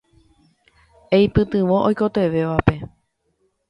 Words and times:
Eipytyvõ 1.19 1.79
oikotevẽvape. 1.93 2.79